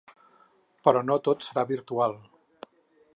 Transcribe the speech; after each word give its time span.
Però 0.87 1.03
no 1.09 1.19
tot 1.27 1.47
serà 1.49 1.67
virtual. 1.75 2.17